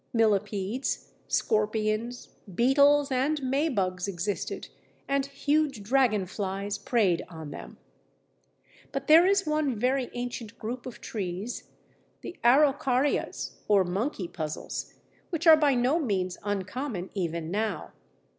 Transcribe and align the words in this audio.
Millipedes, 0.13 1.11
scorpions, 1.27 2.29
beetles 2.55 3.11
and 3.11 3.39
maybugs 3.43 4.07
existed, 4.07 4.67
and 5.07 5.27
huge 5.27 5.83
dragonflies 5.83 6.79
preyed 6.79 7.23
on 7.29 7.51
them. 7.51 7.77
But 8.91 9.05
there 9.05 9.27
is 9.27 9.45
one 9.45 9.77
very 9.77 10.09
ancient 10.15 10.57
group 10.57 10.87
of 10.87 11.01
trees, 11.01 11.69
the 12.21 12.35
Araucarias 12.43 13.57
or 13.67 13.83
Monkey 13.83 14.27
puzzles, 14.27 14.95
which 15.29 15.45
are 15.45 15.55
by 15.55 15.75
no 15.75 15.99
means 15.99 16.35
uncommon 16.43 17.11
even 17.13 17.51
now. 17.51 17.93